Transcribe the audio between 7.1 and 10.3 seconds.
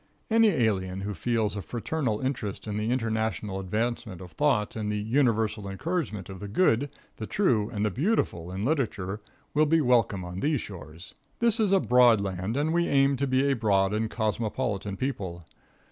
the true and the beautiful in literature, will be welcome